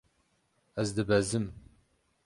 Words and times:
Ez 0.81 0.89
dibezim. 0.95 1.45